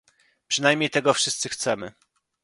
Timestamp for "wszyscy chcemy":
1.13-1.93